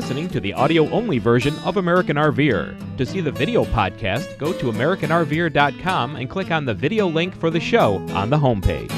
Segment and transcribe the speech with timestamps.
[0.00, 2.74] listening to the audio only version of American RVer.
[2.96, 7.50] To see the video podcast, go to AmericanRVer.com and click on the video link for
[7.50, 8.88] the show on the homepage.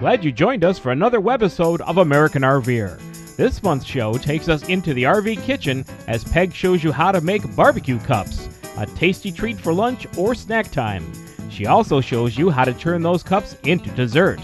[0.00, 3.11] Glad you joined us for another webisode of American RVer.
[3.42, 7.20] This month's show takes us into the RV kitchen as Peg shows you how to
[7.20, 11.04] make barbecue cups, a tasty treat for lunch or snack time.
[11.50, 14.38] She also shows you how to turn those cups into dessert.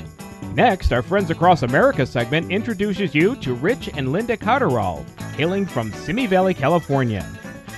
[0.55, 5.05] Next, our Friends Across America segment introduces you to Rich and Linda Cotterall,
[5.37, 7.25] hailing from Simi Valley, California.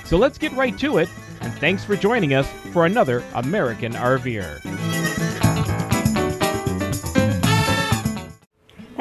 [0.05, 1.09] So let's get right to it,
[1.41, 4.80] and thanks for joining us for another American RVer.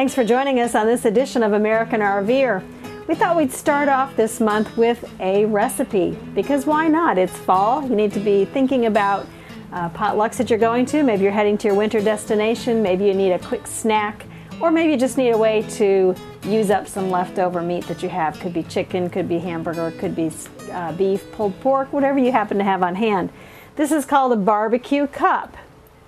[0.01, 2.65] Thanks for joining us on this edition of American RVer.
[3.07, 7.19] We thought we'd start off this month with a recipe because why not?
[7.19, 7.87] It's fall.
[7.87, 9.27] You need to be thinking about
[9.75, 11.03] uh, potlucks that you're going to.
[11.03, 12.83] Maybe you're heading to your winter destination.
[12.83, 14.25] Maybe you need a quick snack,
[14.59, 16.15] or maybe you just need a way to
[16.45, 18.41] use up some leftover meat that you have.
[18.41, 20.31] Could be chicken, could be hamburger, could be
[20.73, 23.31] uh, beef, pulled pork, whatever you happen to have on hand.
[23.77, 25.59] This is called a barbecue cup.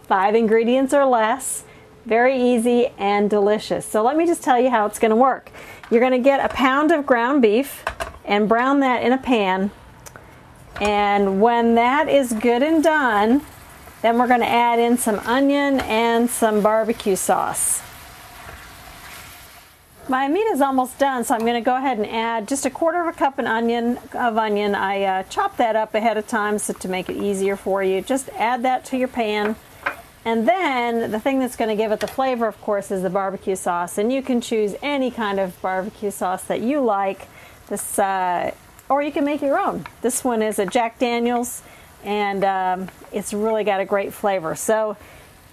[0.04, 1.64] Five ingredients or less.
[2.04, 3.86] Very easy and delicious.
[3.86, 5.50] So let me just tell you how it's going to work.
[5.90, 7.84] You're going to get a pound of ground beef
[8.24, 9.70] and brown that in a pan.
[10.80, 13.42] And when that is good and done,
[14.00, 17.82] then we're going to add in some onion and some barbecue sauce.
[20.08, 22.70] My meat is almost done, so I'm going to go ahead and add just a
[22.70, 23.98] quarter of a cup of onion.
[24.12, 27.54] Of onion, I uh, chopped that up ahead of time so to make it easier
[27.54, 28.02] for you.
[28.02, 29.54] Just add that to your pan.
[30.24, 33.10] And then the thing that's going to give it the flavor, of course, is the
[33.10, 33.98] barbecue sauce.
[33.98, 37.26] And you can choose any kind of barbecue sauce that you like.
[37.66, 38.52] This, uh,
[38.88, 39.86] or you can make your own.
[40.00, 41.62] This one is a Jack Daniels,
[42.04, 44.54] and um, it's really got a great flavor.
[44.54, 44.96] So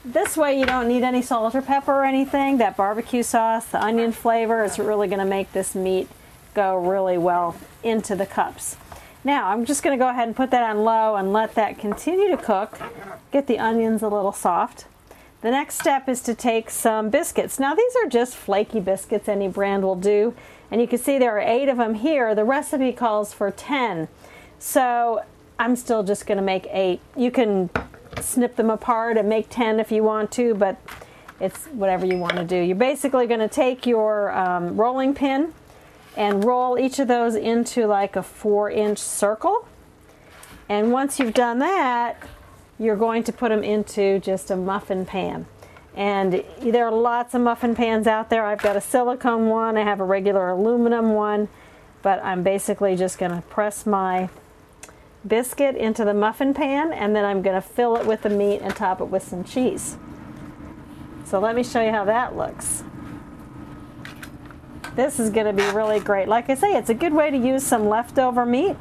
[0.05, 2.57] this way, you don't need any salt or pepper or anything.
[2.57, 6.07] That barbecue sauce, the onion flavor, is really going to make this meat
[6.53, 8.75] go really well into the cups.
[9.29, 11.77] Now I'm just going to go ahead and put that on low and let that
[11.77, 12.79] continue to cook.
[13.31, 14.87] Get the onions a little soft.
[15.41, 17.59] The next step is to take some biscuits.
[17.59, 20.33] Now these are just flaky biscuits, any brand will do.
[20.71, 22.33] And you can see there are eight of them here.
[22.33, 24.07] The recipe calls for 10.
[24.57, 25.23] So
[25.59, 26.99] I'm still just going to make eight.
[27.15, 27.69] You can
[28.19, 30.81] snip them apart and make 10 if you want to, but
[31.39, 32.57] it's whatever you want to do.
[32.57, 35.53] You're basically going to take your um, rolling pin
[36.15, 39.67] and roll each of those into like a four inch circle.
[40.67, 42.21] And once you've done that,
[42.77, 45.45] you're going to put them into just a muffin pan.
[45.95, 48.45] And there are lots of muffin pans out there.
[48.45, 51.49] I've got a silicone one, I have a regular aluminum one,
[52.01, 54.29] but I'm basically just going to press my
[55.27, 58.61] biscuit into the muffin pan and then I'm going to fill it with the meat
[58.61, 59.97] and top it with some cheese.
[61.25, 62.83] So let me show you how that looks.
[64.99, 66.27] This is going to be really great.
[66.27, 68.75] Like I say, it's a good way to use some leftover meat.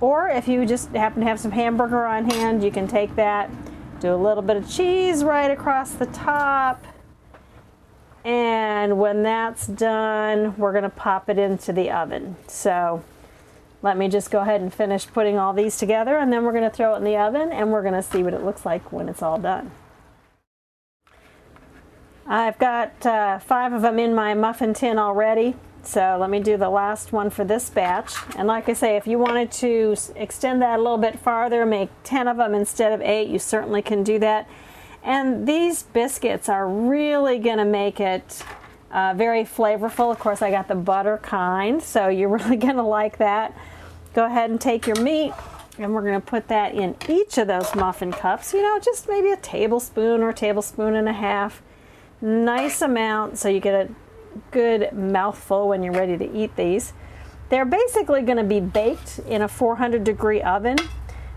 [0.00, 3.50] Or if you just happen to have some hamburger on hand, you can take that,
[3.98, 6.84] do a little bit of cheese right across the top.
[8.24, 12.36] And when that's done, we're going to pop it into the oven.
[12.46, 13.02] So
[13.82, 16.70] let me just go ahead and finish putting all these together and then we're going
[16.70, 18.92] to throw it in the oven and we're going to see what it looks like
[18.92, 19.72] when it's all done.
[22.30, 25.56] I've got uh, five of them in my muffin tin already.
[25.82, 28.14] So let me do the last one for this batch.
[28.36, 31.88] And like I say, if you wanted to extend that a little bit farther, make
[32.04, 34.48] 10 of them instead of 8, you certainly can do that.
[35.02, 38.44] And these biscuits are really going to make it
[38.92, 40.12] uh, very flavorful.
[40.12, 43.56] Of course, I got the butter kind, so you're really going to like that.
[44.14, 45.32] Go ahead and take your meat,
[45.78, 48.52] and we're going to put that in each of those muffin cups.
[48.52, 51.60] You know, just maybe a tablespoon or a tablespoon and a half.
[52.22, 53.88] Nice amount so you get a
[54.50, 56.92] good mouthful when you're ready to eat these.
[57.48, 60.76] They're basically going to be baked in a 400 degree oven.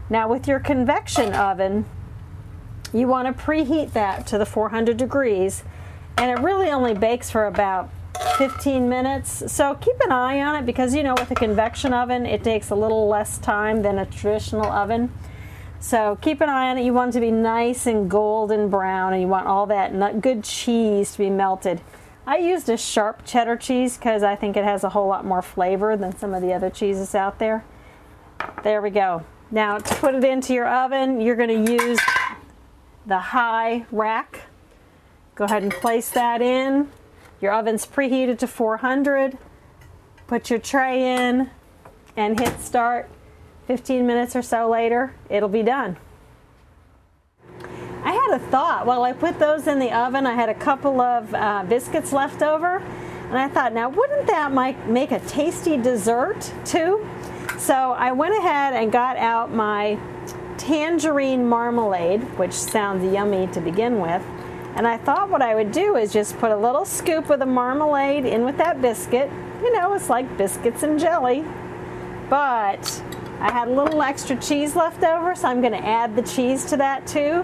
[0.10, 1.86] Now, with your convection oven,
[2.94, 5.64] you want to preheat that to the 400 degrees,
[6.18, 7.90] and it really only bakes for about
[8.38, 9.52] 15 minutes.
[9.52, 12.70] So keep an eye on it because you know, with a convection oven, it takes
[12.70, 15.12] a little less time than a traditional oven.
[15.84, 16.86] So keep an eye on it.
[16.86, 20.46] You want it to be nice and golden brown, and you want all that good
[20.46, 21.82] cheese to be melted.
[22.26, 25.42] I used a sharp cheddar cheese because I think it has a whole lot more
[25.42, 27.66] flavor than some of the other cheeses out there.
[28.64, 29.26] There we go.
[29.52, 32.00] Now to put it into your oven, you're going to use
[33.06, 34.44] the high rack.
[35.36, 36.90] Go ahead and place that in.
[37.42, 39.38] Your oven's preheated to 400.
[40.28, 41.50] Put your tray in
[42.16, 43.10] and hit start.
[43.68, 45.98] 15 minutes or so later, it'll be done.
[48.04, 50.28] I had a thought while I put those in the oven.
[50.28, 54.52] I had a couple of uh, biscuits left over, and I thought, now wouldn't that
[54.88, 57.08] make a tasty dessert too?
[57.58, 59.98] So I went ahead and got out my
[60.58, 64.22] tangerine marmalade, which sounds yummy to begin with.
[64.76, 67.46] And I thought what I would do is just put a little scoop of the
[67.46, 69.30] marmalade in with that biscuit.
[69.62, 71.46] You know, it's like biscuits and jelly.
[72.30, 73.04] But
[73.44, 76.64] I had a little extra cheese left over, so I'm going to add the cheese
[76.68, 77.44] to that too.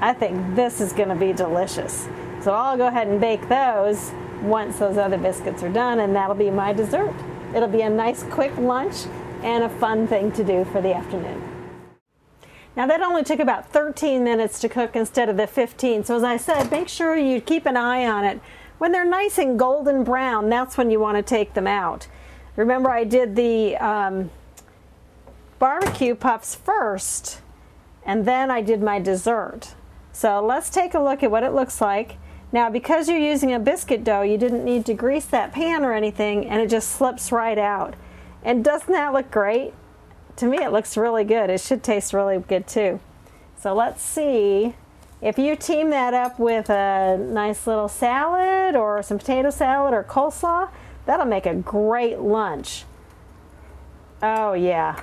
[0.00, 2.08] I think this is going to be delicious.
[2.40, 4.10] So I'll go ahead and bake those
[4.40, 7.12] once those other biscuits are done, and that'll be my dessert.
[7.54, 9.04] It'll be a nice quick lunch
[9.42, 11.42] and a fun thing to do for the afternoon.
[12.74, 16.04] Now that only took about 13 minutes to cook instead of the 15.
[16.04, 18.40] So as I said, make sure you keep an eye on it.
[18.78, 22.08] When they're nice and golden brown, that's when you want to take them out.
[22.56, 24.30] Remember I did the um,
[25.64, 27.40] barbecue puffs first,
[28.04, 29.74] and then I did my dessert.
[30.12, 32.18] So let's take a look at what it looks like.
[32.52, 35.94] Now because you're using a biscuit dough, you didn't need to grease that pan or
[35.94, 37.94] anything, and it just slips right out.
[38.42, 39.72] And doesn't that look great?
[40.36, 41.48] to me it looks really good.
[41.48, 43.00] It should taste really good too.
[43.56, 44.74] So let's see
[45.22, 50.04] if you team that up with a nice little salad or some potato salad or
[50.04, 50.68] coleslaw,
[51.06, 52.84] that'll make a great lunch.
[54.22, 55.00] Oh yeah.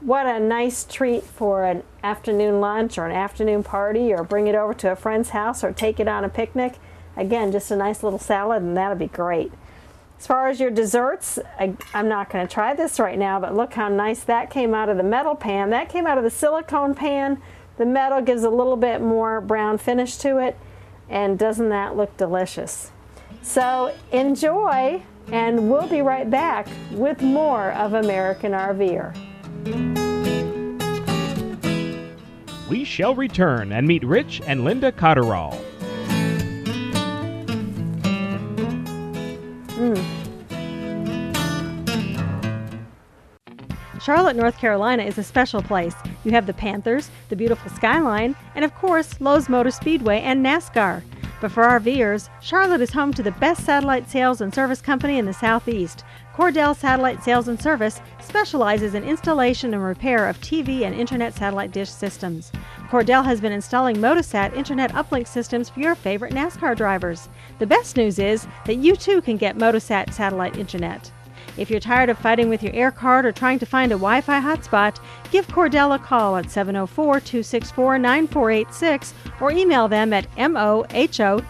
[0.00, 4.54] What a nice treat for an afternoon lunch or an afternoon party or bring it
[4.54, 6.76] over to a friend's house or take it on a picnic.
[7.18, 9.52] Again, just a nice little salad and that'll be great.
[10.18, 13.54] As far as your desserts, I, am not going to try this right now, but
[13.54, 15.68] look how nice that came out of the metal pan.
[15.68, 17.40] That came out of the silicone pan.
[17.76, 20.58] The metal gives a little bit more brown finish to it,
[21.10, 22.90] and doesn't that look delicious?
[23.42, 25.02] So enjoy,
[25.32, 29.29] and we'll be right back with more of American RVer.
[32.68, 35.60] We shall return and meet Rich and Linda Cotterall.
[39.70, 40.20] Mm.
[44.00, 45.94] Charlotte, North Carolina is a special place.
[46.24, 51.02] You have the Panthers, the beautiful skyline, and of course, Lowe's Motor Speedway and NASCAR.
[51.40, 55.24] But for RVers, Charlotte is home to the best satellite sales and service company in
[55.24, 56.04] the Southeast.
[56.34, 61.72] Cordell Satellite Sales and Service specializes in installation and repair of TV and internet satellite
[61.72, 62.52] dish systems.
[62.90, 67.28] Cordell has been installing Motosat internet uplink systems for your favorite NASCAR drivers.
[67.58, 71.10] The best news is that you too can get Motosat satellite internet.
[71.56, 74.20] If you're tired of fighting with your air card or trying to find a Wi
[74.20, 74.98] Fi hotspot,
[75.30, 81.42] give Cordell a call at 704 264 9486 or email them at mohotogo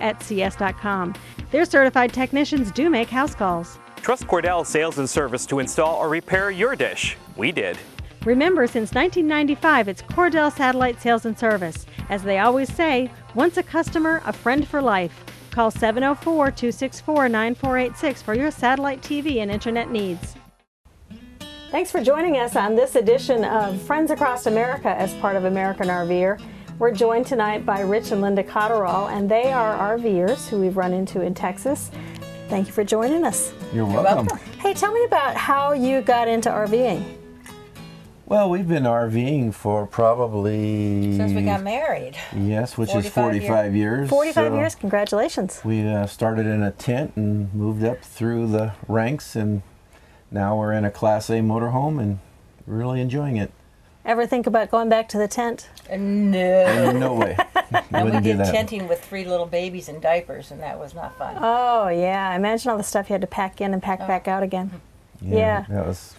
[0.00, 1.14] at cs.com.
[1.50, 3.78] Their certified technicians do make house calls.
[3.96, 7.16] Trust Cordell Sales and Service to install or repair your dish.
[7.36, 7.78] We did.
[8.24, 11.86] Remember, since 1995, it's Cordell Satellite Sales and Service.
[12.08, 15.24] As they always say, once a customer, a friend for life.
[15.52, 20.34] Call 704 264 9486 for your satellite TV and internet needs.
[21.70, 25.88] Thanks for joining us on this edition of Friends Across America as part of American
[25.88, 26.42] RVer.
[26.78, 30.94] We're joined tonight by Rich and Linda Cotterall, and they are RVers who we've run
[30.94, 31.90] into in Texas.
[32.48, 33.52] Thank you for joining us.
[33.74, 34.34] You're welcome.
[34.58, 37.21] Hey, tell me about how you got into RVing.
[38.32, 42.16] Well, we've been RVing for probably since we got married.
[42.34, 43.98] Yes, which is 45 years.
[43.98, 44.74] years 45 so years.
[44.74, 45.60] Congratulations.
[45.62, 49.60] We uh, started in a tent and moved up through the ranks, and
[50.30, 52.20] now we're in a Class A motorhome and
[52.66, 53.52] really enjoying it.
[54.02, 55.68] Ever think about going back to the tent?
[55.90, 56.90] No.
[56.90, 57.36] no way.
[57.92, 61.36] and we did tenting with three little babies in diapers, and that was not fun.
[61.38, 62.34] Oh, yeah.
[62.34, 64.06] Imagine all the stuff you had to pack in and pack oh.
[64.06, 64.80] back out again.
[65.20, 65.66] Yeah, yeah.
[65.68, 66.14] That was.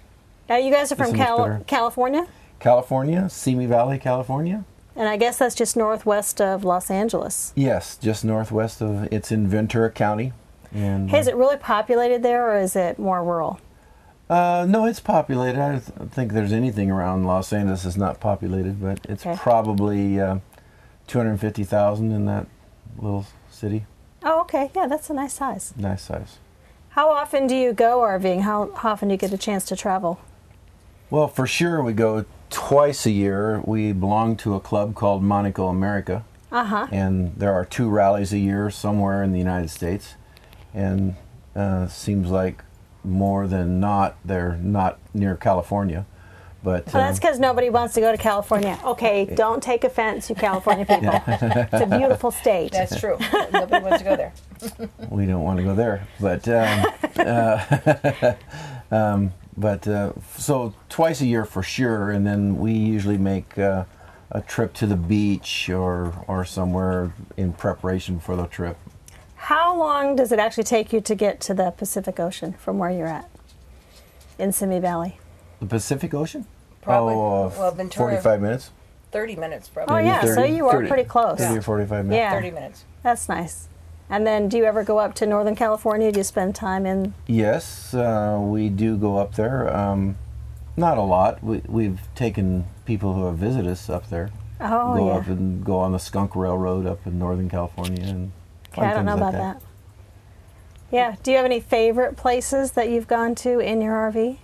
[0.50, 2.28] Now, you guys are from Cal- California?
[2.60, 4.66] California, Simi Valley, California.
[4.96, 7.52] And I guess that's just northwest of Los Angeles.
[7.56, 9.12] Yes, just northwest of.
[9.12, 10.34] It's in Ventura County.
[10.74, 13.60] And hey, is it really populated there, or is it more rural?
[14.30, 15.60] Uh, no, it's populated.
[15.60, 19.38] I don't think there's anything around Los Angeles that's not populated, but it's okay.
[19.40, 20.40] probably uh,
[21.08, 22.48] 250,000 in that
[22.98, 23.86] little city.
[24.24, 24.72] Oh, okay.
[24.76, 25.74] Yeah, that's a nice size.
[25.78, 26.38] Nice size.
[26.90, 28.42] How often do you go RVing?
[28.42, 30.20] How, how often do you get a chance to travel?
[31.14, 33.62] Well, for sure, we go twice a year.
[33.66, 36.26] We belong to a club called Monaco America.
[36.52, 36.88] Uh-huh.
[36.92, 40.16] And there are two rallies a year somewhere in the United States.
[40.74, 41.16] And
[41.56, 42.64] uh, seems like
[43.04, 46.08] more than not they're not near California.
[46.64, 48.80] But Well, that's um, because nobody wants to go to California.
[48.84, 51.12] Okay, don't take offense, you California people.
[51.28, 52.72] it's a beautiful state.
[52.72, 53.20] That's true.
[53.52, 54.34] Nobody wants to go there.
[55.12, 56.08] we don't want to go there.
[56.20, 56.86] But um,
[57.18, 58.34] uh,
[58.92, 63.86] um, but uh, so twice a year for sure, and then we usually make uh,
[64.32, 68.78] a trip to the beach or or somewhere in preparation for the trip.
[69.36, 72.90] How long does it actually take you to get to the Pacific Ocean from where
[72.90, 73.30] you're at
[74.40, 75.20] in Simi Valley?
[75.60, 76.46] The Pacific Ocean.
[76.82, 77.14] Probably.
[77.14, 78.72] Oh, uh, Well, Ventura- forty-five minutes.
[79.12, 79.94] 30 minutes, probably.
[79.94, 80.30] Oh, probably.
[80.30, 81.38] yeah, so you are 30 pretty close.
[81.38, 82.18] Thirty or forty-five minutes.
[82.18, 82.32] Yeah.
[82.34, 82.86] 30 minutes.
[83.04, 83.68] That's nice.
[84.14, 86.12] And then do you ever go up to Northern California?
[86.12, 87.16] Do you spend time in?
[87.26, 89.76] Yes, uh, we do go up there.
[89.76, 90.18] Um,
[90.78, 91.44] not a lot.
[91.44, 94.30] We, we've taken people who have visited us up there.
[94.62, 95.14] Oh, go yeah.
[95.14, 98.32] up and go on the Skunk Railroad up in Northern California and.
[98.72, 99.62] Okay, I don't know things about like that.
[100.92, 101.16] Yeah.
[101.24, 104.38] Do you have any favorite places that you've gone to in your RV?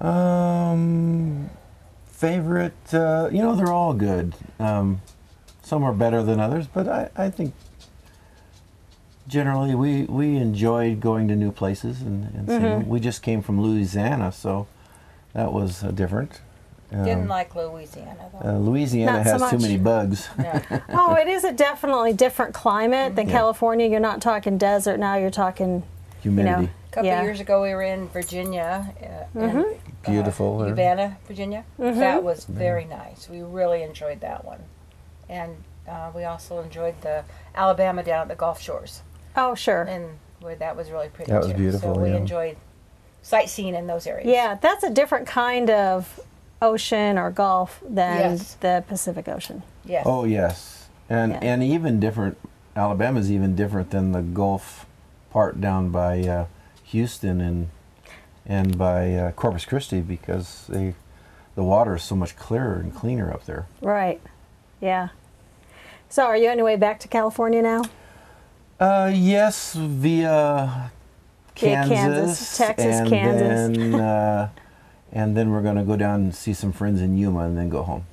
[0.00, 1.50] Um,
[2.06, 4.34] favorite, uh, you know, they're all good.
[4.58, 5.02] Um,
[5.68, 7.54] some are better than others, but I, I think
[9.28, 12.62] generally we, we enjoyed going to new places and, and Mm-hmm.
[12.64, 12.88] them.
[12.88, 14.66] We just came from Louisiana, so
[15.34, 16.40] that was uh, different.
[16.90, 18.48] Um, Didn't like Louisiana, though.
[18.48, 20.26] uh, Louisiana Not so has too many bugs.
[20.38, 20.60] no.
[20.88, 23.34] oh, it is a definitely different climate than Yeah.
[23.34, 23.86] California.
[23.86, 25.16] You're not talking desert now.
[25.16, 25.82] You're talking
[26.22, 27.22] Humidity, A couple Yeah.
[27.22, 28.92] years ago, we were in Virginia,
[29.36, 29.64] uh, in, uh,
[30.06, 30.46] beautiful.
[30.46, 31.64] or- Urbanna, Virginia.
[31.78, 32.00] Mm-hmm.
[32.00, 33.28] That was very nice.
[33.28, 34.60] We really enjoyed that one,
[35.28, 35.56] and
[35.88, 39.02] uh, we also enjoyed the Alabama down at the Gulf Shores,
[39.36, 39.82] Oh, sure.
[39.82, 41.30] and where that was really pretty.
[41.32, 41.54] That was too.
[41.56, 42.16] beautiful, So we yeah.
[42.16, 42.56] enjoyed
[43.22, 44.28] sightseeing in those areas.
[44.28, 46.20] Yeah, that's a different kind of
[46.60, 48.54] ocean or Gulf than Yes.
[48.54, 49.62] the Pacific Ocean.
[49.84, 50.04] Yes.
[50.06, 51.38] Oh yes, and Yeah.
[51.42, 52.36] and even different.
[52.76, 54.86] Alabama's even different than the Gulf
[55.30, 56.44] part down by uh,
[56.84, 57.70] Houston and
[58.46, 60.94] and by uh, Corpus Christi because they
[61.54, 63.66] the water is so much clearer and cleaner up there.
[63.82, 64.20] Right.
[64.80, 65.08] Yeah.
[66.08, 67.82] So, are you on your way back to California now?
[68.80, 70.90] Uh, yes, via
[71.56, 73.76] Via Kansas, Kansas, Texas, and Kansas.
[73.76, 74.50] then uh,
[75.12, 77.68] and then we're going to go down and see some friends in Yuma and then
[77.68, 78.06] go home.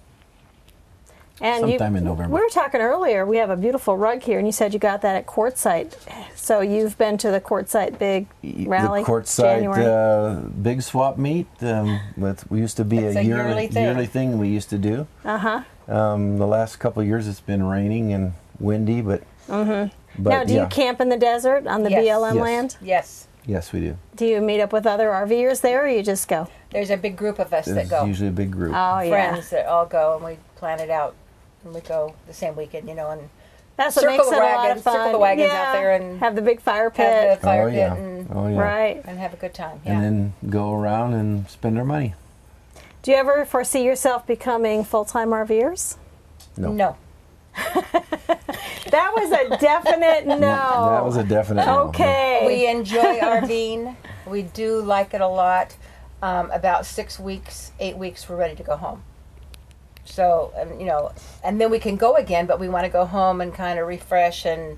[1.42, 2.34] And Sometime you, in November.
[2.34, 3.26] We were talking earlier.
[3.26, 5.94] We have a beautiful rug here, and you said you got that at Quartzsite.
[6.36, 8.28] So you've been to the Quartzsite big
[8.66, 11.48] rally, the Quartzsite uh, big swap meet.
[11.62, 13.84] Um, with, we used to be It's a, a yearly yearly thing.
[13.84, 15.08] yearly thing we used to do.
[15.26, 15.64] uh huh.
[15.88, 19.94] Um, the last couple of years it's been raining and windy, but, mm-hmm.
[20.24, 20.64] but Now, do yeah.
[20.64, 22.06] you camp in the desert on the Yes.
[22.06, 22.42] BLM Yes.
[22.42, 22.78] land?
[22.82, 23.28] Yes.
[23.46, 23.98] yes, we do.
[24.16, 26.48] Do you meet up with other RVers there, or you just go?
[26.72, 28.04] There's a big group of us that go.
[28.06, 28.74] usually a big group.
[28.74, 31.14] Oh yeah, Friends that all go, and we plan it out,
[31.66, 33.30] and we go the same weekend, you know, and
[33.78, 34.94] that's what circle makes the it a lot of wagons- fun.
[34.94, 35.64] circle the wagons yeah.
[35.64, 37.06] out there and have the big fire pit.
[37.06, 38.60] have the fire oh pit yeah, and, oh yeah.
[38.62, 39.02] Right.
[39.06, 39.82] and have a good time.
[39.86, 39.94] Yeah.
[39.94, 42.14] And then go around and spend our money.
[43.02, 45.98] Do you ever foresee yourself becoming full time RVers?
[46.58, 46.98] No, no.
[48.92, 50.40] That was a definite no.
[50.40, 51.66] that was a definite.
[51.66, 51.88] no.
[51.88, 52.44] okay.
[52.46, 53.96] We enjoy RVing.
[54.28, 55.76] We do like it a lot.
[56.22, 59.04] Um, about six weeks, eight weeks, we're ready to go home.
[60.06, 61.12] So, um, you know,
[61.44, 63.88] and then we can go again, but we want to go home and kind of
[63.88, 64.78] refresh and,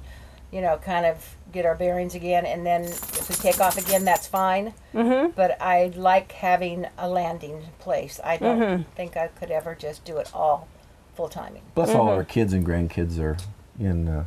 [0.52, 2.46] you know, kind of get our bearings again.
[2.46, 4.74] And then if we take off again, that's fine.
[4.94, 5.32] Mm-hmm.
[5.36, 8.20] But I like having a landing place.
[8.24, 8.90] I don't Mm-hmm.
[8.96, 10.68] think I could ever just do it all
[11.16, 11.64] full timing.
[11.76, 13.38] Plus, all our kids and grandkids are
[13.80, 14.24] in uh,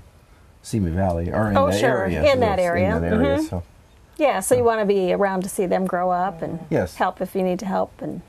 [0.62, 2.04] Simi Valley or in Oh, that sure.
[2.04, 2.33] area.
[2.33, 2.97] In that Yes, area.
[2.97, 3.37] In that area.
[3.38, 3.49] Mhm.
[3.49, 3.62] So
[4.19, 6.97] yeah, so you want to be around to see them grow up and Yes.
[6.97, 8.21] help if you need to help and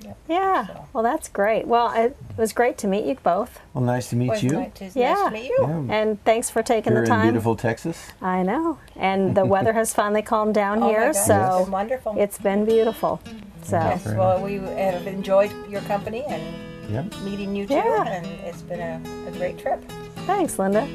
[0.00, 0.12] yeah.
[0.28, 0.66] yeah.
[0.66, 0.84] So.
[0.92, 1.66] Well, that's great.
[1.66, 4.50] Well, it was great to meet you both, Well, nice to meet Was you.
[4.52, 5.14] nice Yeah.
[5.14, 5.56] nice to meet you.
[5.60, 5.94] Yeah.
[5.94, 7.22] and thanks for taking Here the in time.
[7.26, 8.06] beautiful Texas.
[8.22, 11.60] I know, and the weather has finally calmed down Oh my here, gosh, it's so
[11.64, 12.14] been wonderful.
[12.18, 13.20] it's been beautiful.
[13.62, 16.42] So Yes, well, we have enjoyed your company and
[16.90, 17.02] Yeah.
[17.22, 18.04] meeting you too, Yeah.
[18.08, 19.82] and it's been a, a great trip.
[20.26, 20.86] thanks, Linda.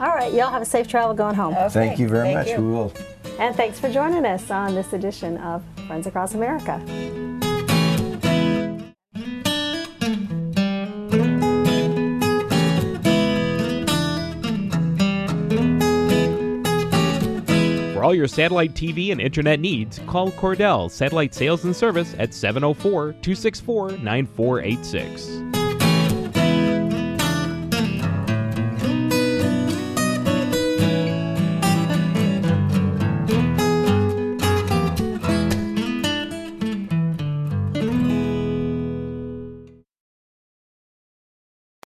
[0.00, 1.54] All right, y'all have a safe travel going home.
[1.54, 2.48] Okay, Thank you very thank much.
[2.48, 2.56] you.
[2.66, 2.92] We will.
[3.38, 6.80] And thanks for joining us on this edition of Friends Across America.
[18.02, 22.34] For all your satellite TV and internet needs, call Cordell Satellite Sales and Service at
[22.34, 25.61] 704 264 9486.